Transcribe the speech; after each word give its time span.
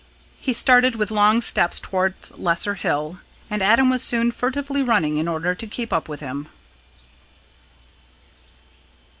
He 0.39 0.53
started 0.53 0.95
with 0.95 1.11
long 1.11 1.43
steps 1.43 1.79
towards 1.79 2.31
Lesser 2.31 2.73
Hill, 2.73 3.19
and 3.51 3.61
Adam 3.61 3.91
was 3.91 4.01
soon 4.01 4.31
furtively 4.31 4.81
running 4.81 5.17
in 5.19 5.27
order 5.27 5.53
to 5.53 5.67
keep 5.67 5.93
up 5.93 6.09
with 6.09 6.21
him. 6.21 6.47